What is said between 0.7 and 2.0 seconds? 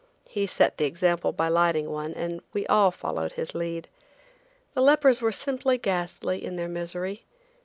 the example by lighting